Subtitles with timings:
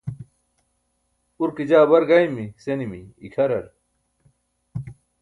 [1.43, 3.65] urke jaa bar gaymi senimi ikʰarar